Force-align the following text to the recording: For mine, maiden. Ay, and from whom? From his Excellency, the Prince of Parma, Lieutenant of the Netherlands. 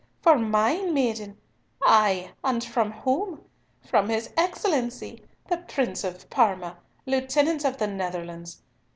For 0.19 0.35
mine, 0.39 0.95
maiden. 0.95 1.37
Ay, 1.83 2.31
and 2.43 2.63
from 2.63 2.91
whom? 2.91 3.43
From 3.85 4.09
his 4.09 4.31
Excellency, 4.35 5.23
the 5.47 5.57
Prince 5.57 6.03
of 6.03 6.27
Parma, 6.31 6.77
Lieutenant 7.05 7.63
of 7.63 7.77
the 7.77 7.85
Netherlands. 7.85 8.63